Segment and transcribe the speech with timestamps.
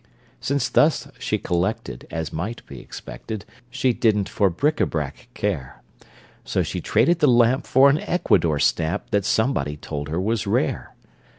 [0.39, 5.83] Since thus she collected, As might be expected, She didn't for bric à brac care,
[6.43, 10.95] So she traded the lamp For an Ecuador stamp That somebody told her was rare!